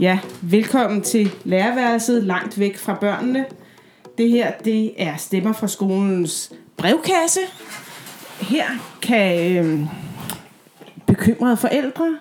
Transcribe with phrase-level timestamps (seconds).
[0.00, 3.46] Ja, velkommen til læreværelset langt væk fra børnene.
[4.18, 7.40] Det her, det er stemmer fra skolens brevkasse.
[8.40, 8.64] Her
[9.02, 9.80] kan øh,
[11.06, 12.18] bekymrede forældre,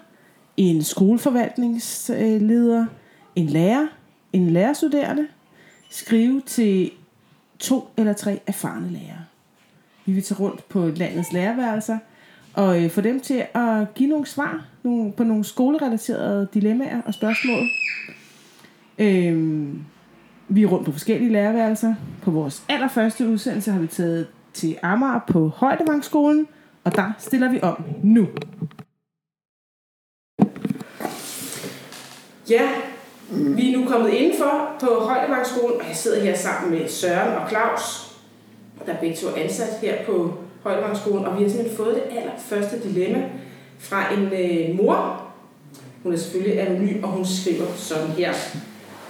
[0.57, 2.85] en skoleforvaltningsleder,
[3.35, 3.87] en lærer,
[4.33, 5.27] en lærerstuderende
[5.89, 6.91] skrive til
[7.59, 9.25] to eller tre erfarne lærere.
[10.05, 11.97] Vi vil tage rundt på landets lærerværelser
[12.53, 17.13] og øh, få dem til at give nogle svar nogle, på nogle skolerelaterede dilemmaer og
[17.13, 17.67] spørgsmål.
[18.97, 19.83] Øhm,
[20.47, 21.95] vi er rundt på forskellige lærerværelser.
[22.21, 26.47] På vores allerførste udsendelse har vi taget til Amager på Højdevangsskolen,
[26.83, 28.27] og der stiller vi om nu.
[32.49, 32.69] Ja,
[33.29, 37.49] vi er nu kommet indenfor på Højdevangsskolen, og jeg sidder her sammen med Søren og
[37.49, 38.07] Claus,
[38.85, 42.83] der er begge to ansat her på Højdevangsskolen, og vi har simpelthen fået det allerførste
[42.83, 43.29] dilemma
[43.79, 45.23] fra en øh, mor.
[46.03, 48.33] Hun er selvfølgelig anonym, og hun skriver sådan her.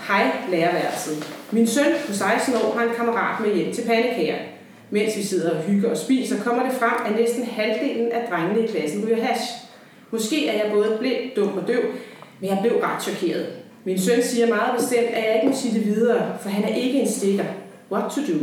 [0.08, 1.28] Hej lærerværelset.
[1.52, 4.38] Min søn på 16 år har en kammerat med hjem til pandekager.
[4.90, 8.64] Mens vi sidder og hygger og spiser, kommer det frem, at næsten halvdelen af drengene
[8.64, 9.44] i klassen ryger hash.
[10.12, 11.82] Måske er jeg både blind, dum og døv,
[12.42, 13.48] men jeg blev ret chokeret.
[13.84, 16.76] Min søn siger meget bestemt, at jeg ikke må sige det videre, for han er
[16.76, 17.44] ikke en stikker.
[17.92, 18.40] What to do?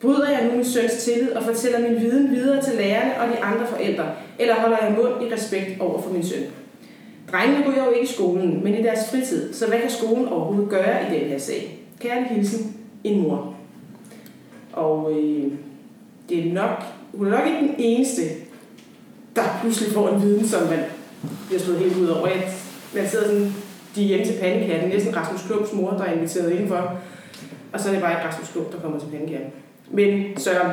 [0.00, 3.38] Bryder jeg nu min søns tillid og fortæller min viden videre til lærerne og de
[3.38, 4.04] andre forældre,
[4.38, 6.42] eller holder jeg mund i respekt over for min søn?
[7.32, 10.70] Drengene ryger jo ikke i skolen, men i deres fritid, så hvad kan skolen overhovedet
[10.70, 11.78] gøre i den her sag?
[12.00, 13.54] Kære hilsen, en mor.
[14.72, 15.52] Og øh,
[16.28, 16.82] det er nok,
[17.14, 18.22] hun er nok ikke den eneste,
[19.36, 20.78] der pludselig får en viden, som man
[21.46, 22.26] bliver slået helt ud over.
[22.26, 22.64] At
[22.94, 23.54] man sidder sådan,
[23.94, 26.98] de er hjemme til pandekatten, er næsten Rasmus Klubs mor, der er inviteret indenfor.
[27.72, 29.50] Og så er det bare ikke Rasmus Klub, der kommer til pandekatten.
[29.90, 30.72] Men Søren,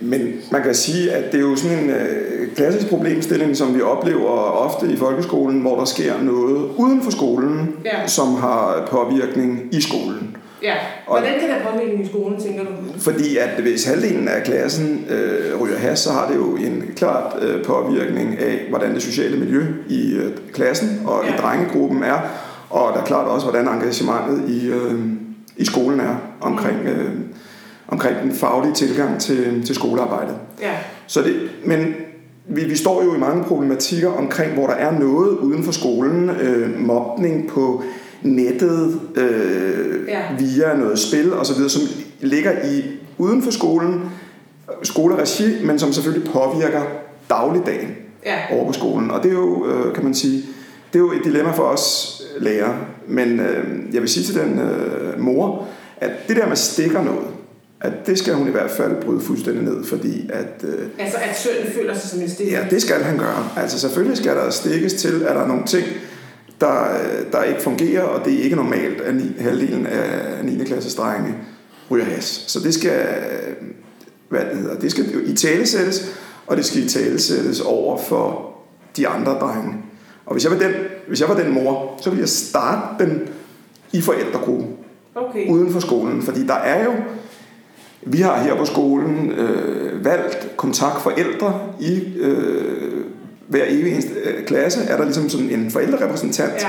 [0.00, 0.20] men
[0.52, 4.28] man kan sige, at det er jo sådan en øh, klassisk problemstilling, som vi oplever
[4.66, 8.06] ofte i folkeskolen, hvor der sker noget uden for skolen, Ja.
[8.06, 10.36] som har påvirkning i skolen.
[10.62, 10.74] ja,
[11.08, 12.70] hvordan kan der påvirkning i skolen, tænker du?
[12.98, 17.42] Fordi at hvis halvdelen af klassen øh, ryger has, så har det jo en klart
[17.42, 21.34] øh, påvirkning af, hvordan det sociale miljø i øh, klassen og Ja.
[21.34, 22.18] i drengegruppen er,
[22.70, 24.94] og der er klart også, hvordan engagementet i, øh,
[25.56, 27.10] i skolen er omkring, øh,
[27.88, 30.34] omkring den faglige tilgang til, til skolearbejdet.
[30.62, 30.72] Ja,
[31.06, 31.34] Så det,
[31.64, 31.94] men
[32.46, 36.30] vi, vi står jo i mange problematikker omkring, hvor der er noget uden for skolen,
[36.30, 37.82] øh, mobning på
[38.22, 40.20] nettet, øh, Ja.
[40.38, 41.82] via noget spil osv., som
[42.20, 42.82] ligger i
[43.18, 44.04] uden for skolen,
[44.82, 46.82] skoleregi, men som selvfølgelig påvirker
[47.30, 47.88] dagligdagen
[48.26, 49.10] ja, over på skolen.
[49.10, 50.42] Og det er jo, øh, kan man sige,
[50.92, 52.76] det er jo et dilemma for os lærere.
[53.08, 55.66] Men øh, jeg vil sige til den øh, mor,
[55.96, 57.24] at det der med stikker noget,
[57.80, 61.38] at det skal hun i hvert fald bryde fuldstændig ned, fordi at, øh, altså at
[61.38, 62.46] sønnen føler sig som en stil.
[62.46, 63.48] ja, det skal han gøre.
[63.56, 65.86] Altså selvfølgelig skal der stikkes til, at der er nogle ting,
[66.60, 70.64] der, øh, der ikke fungerer, og det er ikke normalt, at ni, halvdelen af 9.
[70.64, 71.34] klasses drenge
[71.90, 72.44] ryger has.
[72.46, 73.56] Så det skal, øh,
[74.28, 76.12] hvad det hedder, det skal jo i tale sættes,
[76.46, 78.54] og det skal i tale sættes over for
[78.96, 79.74] de andre drenge.
[80.26, 80.72] Og hvis jeg var den,
[81.08, 83.20] hvis jeg var den mor, så ville jeg starte den
[83.92, 84.66] i forældregruppen
[85.14, 85.48] Okay.
[85.50, 86.22] uden for skolen.
[86.22, 86.92] Fordi der er jo,
[88.12, 93.04] vi har her på skolen øh, valgt kontaktforældre i øh,
[93.48, 96.68] hver evig eneste øh, klasse, er der ligesom sådan en forældrerepræsentant, Ja,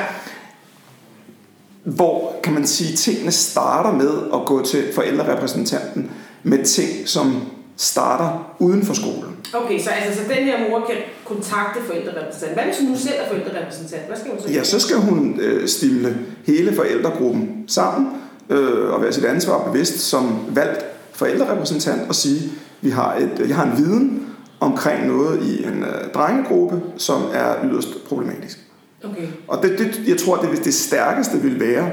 [1.83, 6.11] hvor kan man sige, tingene starter med at gå til forældrerepræsentanten
[6.43, 7.41] med ting, som
[7.77, 9.35] starter uden for skolen.
[9.53, 10.95] okay, så, altså, så den her mor kan
[11.25, 12.53] kontakte forældrerepræsentant.
[12.53, 14.01] Hvad hvis hun nu selv er forældrerepræsentant?
[14.07, 18.07] Hvad skal hun så Ja, så skal hun øh, stille hele forældregruppen sammen
[18.49, 23.55] øh, og være sit ansvar bevidst som valgt forældrerepræsentant og sige, vi har et, jeg
[23.55, 24.25] har en viden
[24.59, 28.59] omkring noget i en øh, drengegruppe, som er yderst problematisk.
[29.03, 31.91] Okay, Og det, det, jeg tror, det, det stærkeste vil være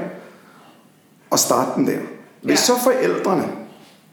[1.31, 1.97] at starte den der.
[2.41, 2.55] Hvis Ja.
[2.65, 3.47] så forældrene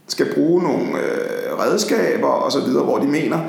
[0.09, 3.41] skal bruge nogle øh, redskaber og så videre, hvor de mener,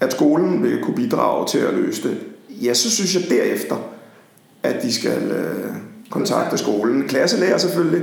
[0.00, 2.18] at skolen vil kunne bidrage til at løse det,
[2.62, 3.76] ja, så synes jeg derefter,
[4.62, 5.70] at de skal øh,
[6.10, 7.08] kontakte skolen.
[7.08, 8.02] Klasselærer selvfølgelig.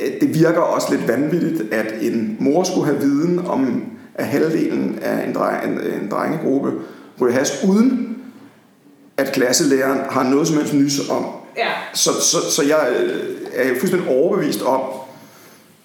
[0.00, 3.82] Øh, Det virker også lidt vanvittigt, at en mor skulle have viden om,
[4.14, 6.72] at halvdelen af en, dreng, en, en drengegruppe
[7.20, 8.16] ryger has, uden
[9.16, 11.26] at klasselæreren har noget som helst nys om.
[11.56, 13.20] ja, Så, så, så jeg øh,
[13.54, 14.80] er fuldstændig overbevist om,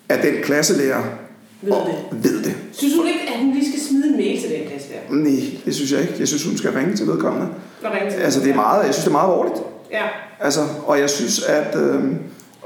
[0.09, 1.03] at den klasselærer
[1.61, 2.23] Ved det.
[2.31, 2.55] ved det.
[2.71, 5.15] Synes hun ikke, at hun lige skal smide en mail til den klasse der?
[5.15, 6.13] Nej, det synes jeg ikke.
[6.19, 7.47] Jeg synes, hun skal ringe til vedkommende.
[7.83, 9.57] Og ringe til Altså, det er meget, jeg synes, det er meget alvorligt.
[9.91, 10.03] Ja,
[10.39, 12.03] Altså, og jeg synes, at, øh,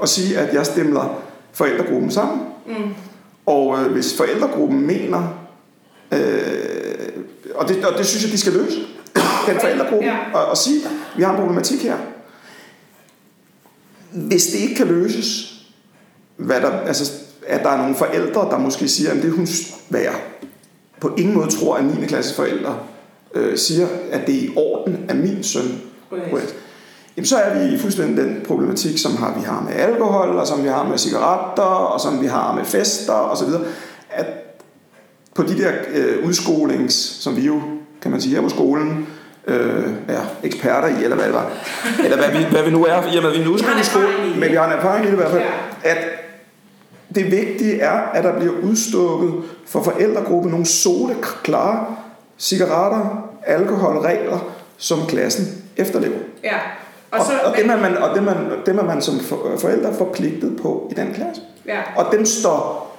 [0.02, 2.40] at sige, at jeg stemler forældregruppen sammen.
[2.66, 2.74] mm.
[3.46, 5.48] Og øh, hvis forældregruppen mener,
[6.12, 7.08] øh,
[7.54, 8.78] og, det, og det synes jeg, de skal løse,
[9.48, 10.16] den forældregruppe, Ja.
[10.34, 10.80] og, og sige,
[11.16, 11.96] vi har en problematik her.
[14.10, 15.54] hvis det ikke kan løses,
[16.36, 17.12] hvad der, altså,
[17.46, 19.46] at der er nogle forældre, der måske siger, at det hun,
[19.88, 20.14] hvad jeg
[21.00, 22.06] på ingen måde tror, at 9.
[22.06, 22.78] klasse forældre
[23.34, 25.80] øh, siger, at det er i orden, at min søn
[26.12, 26.46] ryger.
[27.16, 30.46] Jamen, så er vi i fuldstændig den problematik, som har, vi har med alkohol, og
[30.46, 33.48] som vi har med cigaretter, og som vi har med fester osv.,
[34.10, 34.26] at
[35.34, 37.60] på de der øh, udskolings, som vi jo,
[38.02, 39.06] kan man sige, her på skolen,
[39.46, 41.50] øh, er eksperter i, eller hvad det var,
[42.04, 44.06] eller hvad vi, hvad vi nu er, i og med, vi er en udskollingsskole,
[44.38, 45.42] men vi har en erfaring i det i hvert fald,
[45.84, 45.98] at
[47.14, 49.34] det vigtige er, at der bliver udstukket
[49.66, 51.96] for forældregruppen nogle soleklare
[52.38, 54.38] cigaretter, alkoholregler,
[54.76, 55.46] som klassen
[55.76, 56.18] efterlever.
[56.44, 56.56] Ja.
[57.10, 58.36] Og, så, og, og, det, man, man, og det, man,
[58.66, 59.20] det er man som
[59.58, 61.42] forældre forpligtet på i den klasse.
[61.66, 61.80] Ja.
[61.96, 62.90] Og dem står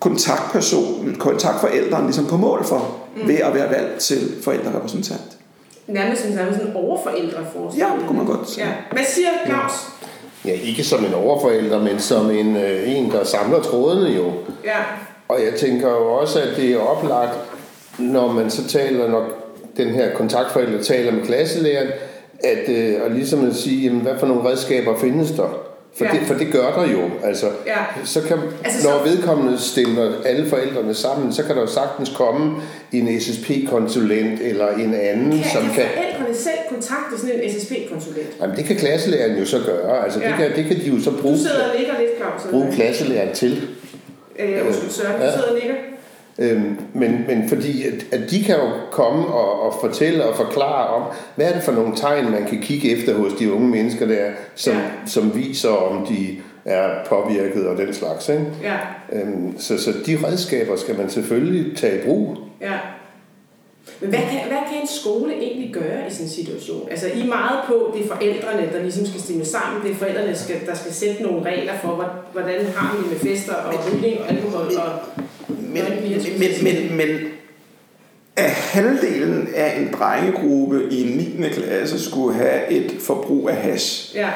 [0.00, 3.28] kontaktpersonen, kontaktforældren ligesom på mål for, mm.
[3.28, 5.36] ved at være valgt til forældrerepræsentant.
[5.86, 7.88] Nærmest som sådan en overforældreforskning.
[7.88, 8.66] Ja, det kunne man godt sige.
[8.66, 8.72] Ja.
[8.92, 9.72] Hvad siger Claus?
[10.44, 14.32] Ja, ikke som en overforælder, men som en, øh, en der samler trådene jo.
[14.64, 14.76] Ja.
[15.28, 17.38] Og jeg tænker jo også, at det er oplagt,
[17.98, 19.28] når man så taler, når
[19.76, 21.88] den her kontaktforælder taler med klasselæreren,
[22.44, 25.66] at, øh, og ligesom at sige, jamen, hvad for nogle redskaber findes der?
[25.96, 26.10] For, ja.
[26.10, 27.00] det, for det gør der jo.
[27.24, 28.04] Altså, ja.
[28.04, 29.10] så kan, altså, når så...
[29.10, 32.62] vedkommende stemmer alle forældrene sammen, så kan der jo sagtens komme
[32.92, 35.74] en SSP-konsulent eller en anden, kan, som kan...
[35.74, 38.28] Kan forældrene selv kontakte sådan en SSP-konsulent?
[38.40, 40.04] Jamen, det kan klasselæreren jo så gøre.
[40.04, 40.28] Altså, ja.
[40.28, 42.50] det, kan, det kan de jo så bruge, du sidder og ligger lidt, Claus.
[42.50, 43.68] bruge klasselæreren til.
[44.38, 45.74] Øh, undskyld, Søren, du sidder og ligger.
[46.38, 50.86] Øhm, men, men fordi at, at de kan jo komme og, og fortælle og forklare
[50.86, 51.02] om,
[51.36, 54.30] hvad er det for nogle tegn, man kan kigge efter hos de unge mennesker der,
[54.54, 54.80] som, ja.
[55.06, 58.28] som viser, om de er påvirket og den slags.
[58.28, 58.44] Ikke?
[58.62, 58.76] Ja.
[59.12, 62.36] Øhm, så, så de redskaber skal man selvfølgelig tage i brug.
[62.60, 62.78] Ja.
[64.00, 66.88] Men hvad kan, hvad kan en skole egentlig gøre i sådan en situation?
[66.90, 69.82] Altså, I er meget på, det er forældrene, der ligesom skal stemme sammen.
[69.82, 73.18] Det er forældrene, der skal, der skal sætte nogle regler for, hvordan har vi med
[73.18, 75.22] fester og rygning og alkohol og
[75.84, 77.18] men, men, men, men
[78.36, 81.02] at halvdelen af en drengegruppe i
[81.38, 81.48] 9.
[81.48, 84.30] klasse skulle have et forbrug af hash, ja.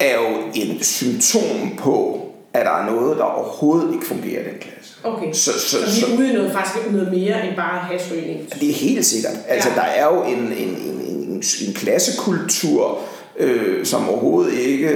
[0.00, 2.20] er jo et symptom på,
[2.54, 4.94] at der er noget, der overhovedet ikke fungerer i den klasse.
[5.04, 8.48] Okay, så, så, så vi er ude i noget, faktisk noget mere end bare hashrygning?
[8.60, 9.32] Det er helt sikkert.
[9.48, 9.74] Altså, ja.
[9.74, 12.98] der er jo en, en, en, en, en klassekultur,
[13.36, 14.90] øh, som overhovedet ikke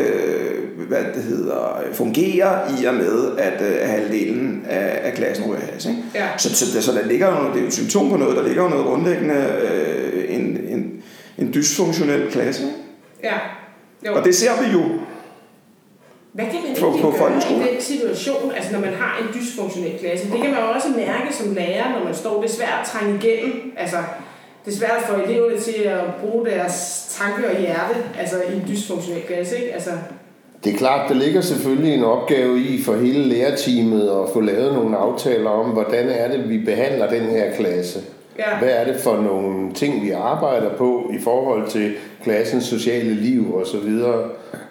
[0.87, 5.87] hvad det hedder, fungerer i og med, at øh, halvdelen af, af klassen ryger has.
[5.87, 6.03] Ikke?
[6.15, 6.29] Ja.
[6.37, 8.63] Så, så, så der ligger jo, det er jo et symptom på noget, der ligger
[8.63, 11.03] jo noget grundlæggende, øh, en, en,
[11.39, 12.63] en dysfunktionel klasse.
[13.23, 13.35] Ja.
[14.07, 14.15] Jo.
[14.15, 14.83] Og det ser vi jo
[16.33, 19.99] hvad kan man på, på gøre i den situation, altså når man har en dysfunktionel
[19.99, 20.31] klasse?
[20.31, 22.43] Det kan man jo også mærke som lærer, når man står.
[22.43, 23.73] Det er svært at trænge igennem.
[23.77, 23.97] Altså,
[24.65, 28.57] det er svært at få eleverne til at bruge deres tanke og hjerte altså i
[28.57, 29.57] en dysfunktionel klasse.
[29.57, 29.75] Ikke?
[29.75, 29.91] Altså,
[30.65, 34.75] det er klart, der ligger selvfølgelig en opgave i for hele lærerteamet at få lavet
[34.75, 38.01] nogle aftaler om, hvordan er det, vi behandler den her klasse.
[38.39, 38.59] Ja.
[38.59, 43.57] Hvad er det for nogle ting, vi arbejder på i forhold til klassens sociale liv
[43.57, 44.03] osv.,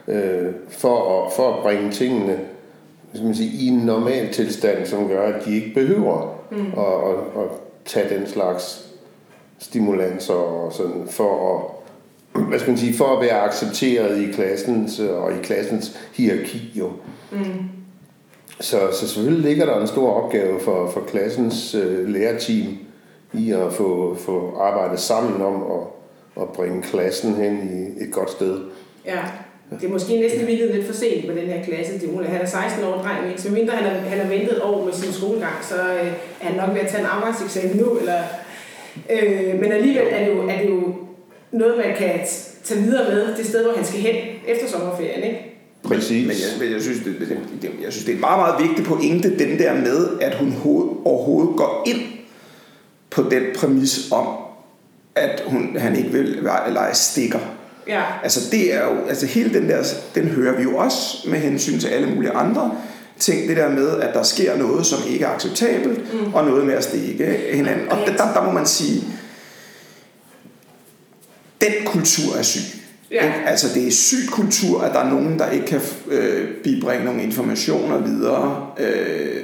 [0.07, 2.39] øh, for, at, for at bringe tingene
[3.13, 6.57] skal man sige, i en normal tilstand, som gør, at de ikke behøver mm.
[6.57, 7.49] at, at, at
[7.85, 8.85] tage den slags
[9.59, 11.76] stimulanser og sådan, for at
[12.43, 16.91] hvad skal man sige, for at være accepteret i klassens og i klassens hierarki jo.
[17.31, 17.69] Mm.
[18.59, 22.77] Så, så selvfølgelig ligger der en stor opgave for, for klassens øh, lærerteam
[23.33, 28.31] i at få, få arbejdet sammen om at, at bringe klassen hen i et godt
[28.31, 28.59] sted.
[29.05, 29.19] Ja,
[29.71, 31.93] det er måske næsten virkelig lidt for sent med den her klasse.
[31.93, 33.41] Det, han er 16 år dreng, ikke?
[33.41, 36.07] så mindre han har, han har ventet år med sin skolegang, så øh,
[36.41, 37.97] er han nok ved at tage en arbejdseksamen nu.
[37.97, 38.19] Eller,
[39.09, 40.93] øh, men alligevel er det, jo, er det jo
[41.51, 42.19] noget, man kan
[42.63, 44.15] tage videre med det sted, hvor han skal hen
[44.47, 45.23] efter sommerferien.
[45.23, 45.57] Ikke?
[45.83, 46.27] Præcis.
[46.27, 48.67] Men jeg, men jeg, synes, det, det, det, jeg synes, det er en meget, meget
[48.67, 52.01] vigtig pointe, den der med, at hun hoved, overhovedet går ind
[53.09, 54.27] på den præmis om,
[55.15, 56.39] at hun, han ikke vil
[56.73, 57.39] lege stikker.
[57.87, 58.03] Ja.
[58.23, 59.83] Altså det er jo, altså hele den der,
[60.15, 62.71] den hører vi jo også med hensyn til alle mulige andre
[63.19, 66.33] ting, det der med, at der sker noget, som ikke er acceptabelt, mm.
[66.33, 67.89] og noget med at stikke hinanden.
[67.89, 69.03] Og der, der må man sige,
[71.67, 72.77] den kultur er syg.
[73.11, 73.33] Ja.
[73.45, 77.23] Altså det er syg kultur, at der er nogen, der ikke kan øh, bibringe nogle
[77.23, 79.43] informationer videre øh,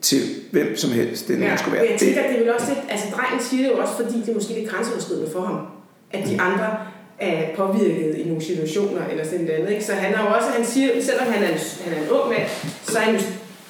[0.00, 0.20] til
[0.50, 1.56] hvem som helst, det ja.
[1.56, 1.86] skal være.
[1.90, 4.28] jeg tænker, det er vel også lidt, altså drengen siger det jo også, fordi det
[4.28, 5.58] er måske lidt grænseoverskridende for ham,
[6.12, 6.76] at de andre
[7.18, 9.70] er påvirket i nogle situationer eller sådan noget andet.
[9.70, 9.84] Ikke?
[9.84, 12.28] Så han har jo også, han siger, selvom han er en, han er en ung
[12.28, 12.48] mand,
[12.82, 13.20] så er han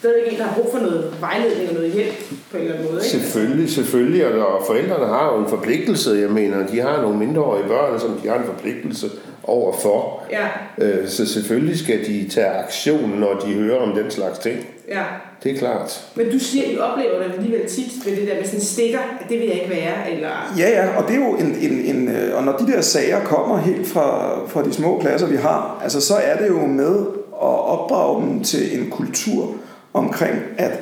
[0.07, 2.15] jo stadig en, der har brug for noget vejledning og noget hjælp
[2.51, 3.05] på en eller anden måde.
[3.05, 3.17] Ikke?
[3.17, 8.01] Selvfølgelig, selvfølgelig, og forældrene har jo en forpligtelse, jeg mener, de har nogle mindreårige børn,
[8.01, 9.07] som de har en forpligtelse
[9.45, 10.23] overfor.
[10.31, 10.47] Ja.
[10.79, 14.57] Øh, Så selvfølgelig skal de tage aktion, når de hører om den slags ting.
[14.89, 15.03] Ja.
[15.43, 16.05] Det er klart.
[16.15, 19.29] Men du siger, I oplever det alligevel tit med det der med sådan stikker, at
[19.29, 20.55] det vil jeg ikke være, eller...
[20.59, 23.25] Ja, ja, og det er jo en, en, en øh, og når de der sager
[23.25, 26.97] kommer helt fra, fra de små klasser, vi har, altså så er det jo med
[27.33, 29.55] at opdrage dem til en kultur
[29.97, 30.81] omkring, at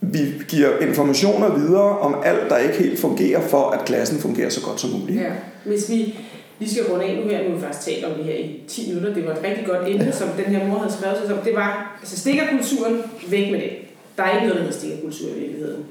[0.00, 0.18] vi
[0.48, 4.80] giver informationer videre om alt, der ikke helt fungerer, for at klassen fungerer så godt
[4.80, 5.20] som muligt.
[5.20, 5.32] Ja.
[5.64, 6.18] Hvis vi
[6.58, 8.60] lige skal runde af nu her, nu har vi faktisk talt om det her i
[8.68, 11.28] 10 minutter, det var et rigtig godt emne, som den her mor havde skrevet sig
[11.28, 13.70] som, det var, altså stikkerkulturen, væk med det.
[14.16, 15.84] Der er ikke noget, der hedder stikkerkultur i virkeligheden.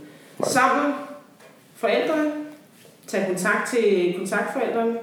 [0.44, 0.94] Sammen,
[1.76, 2.32] forældrene,
[3.08, 4.94] tage kontakt til kontaktforældrene,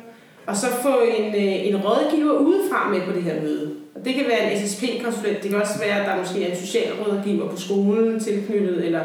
[0.47, 3.71] og så få en, øh, en rådgiver udefra med på det her møde.
[3.95, 6.57] Og det kan være en SSP-konsulent, det kan også være, at der måske er en
[6.57, 9.01] socialrådgiver på skolen tilknyttet, eller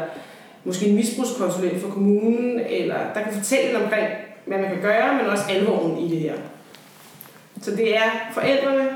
[0.64, 4.06] måske en misbrugskonsulent for kommunen, eller der kan fortælle omkring,
[4.46, 6.34] hvad man kan gøre, men også alvoren i det her.
[7.62, 8.88] Så det er forældrene,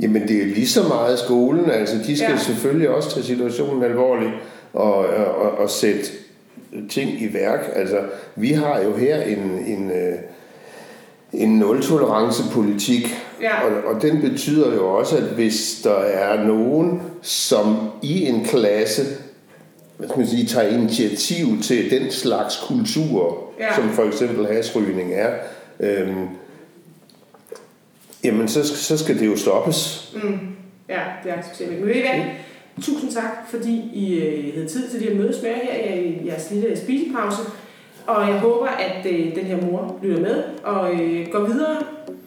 [0.00, 2.38] Jamen det er lige så meget skolen, altså de skal Ja.
[2.38, 4.30] selvfølgelig også tage situationen alvorligt
[4.72, 6.00] og, og, og sætte
[6.90, 7.72] ting i værk.
[7.74, 7.98] Altså
[8.36, 10.14] vi har jo her en, en, øh,
[11.36, 13.06] en nul-tolerance-politik,
[13.40, 13.66] Ja.
[13.66, 19.02] og, og den betyder jo også, at hvis der er nogen, som i en klasse
[19.96, 23.74] hvad skal man sige, tager initiativ til den slags kultur, Ja.
[23.74, 25.30] som for eksempel hasrygning er,
[25.80, 26.26] øhm,
[28.24, 30.12] jamen så, så skal det jo stoppes.
[30.22, 30.38] Mm.
[30.88, 31.76] Ja, det accepterer vi.
[31.76, 32.20] Men ved I hvad?
[32.82, 36.50] Tusind tak, fordi I øh, havde tid til at mødes med jer her i jeres
[36.50, 37.42] lille spisepause.
[38.06, 41.76] Og jeg håber, at øh, den her mor lytter med og øh, går videre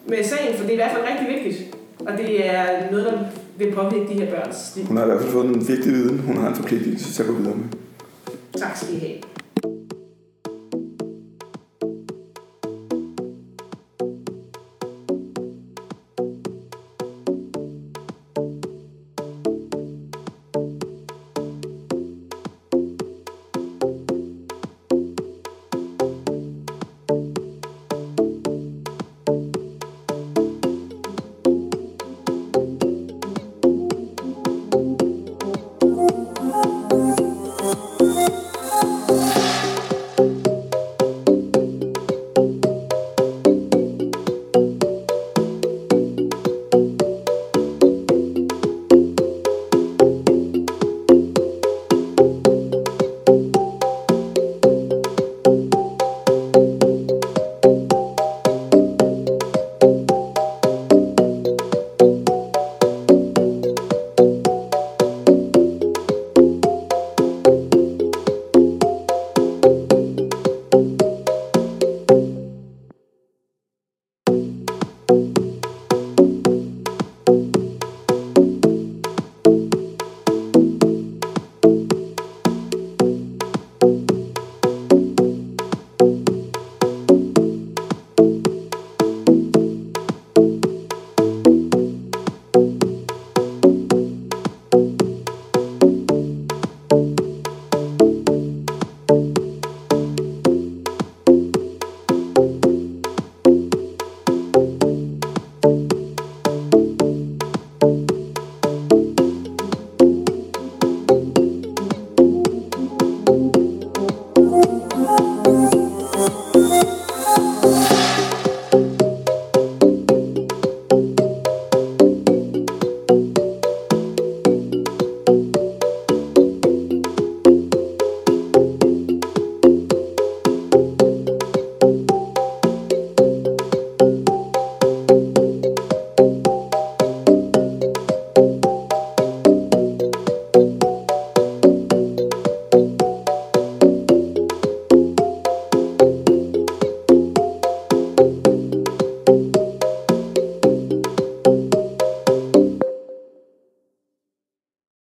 [0.06, 1.74] med sagen, for det er i hvert fald rigtig vigtigt.
[2.00, 3.18] Og det er noget, der
[3.58, 4.86] vil påvirke de her børns liv.
[4.86, 7.28] Hun har i hvert fald fået en vigtig viden, hun har en forpligtelse til at
[7.28, 7.64] gå videre med.
[8.60, 9.29] Tak skal I have.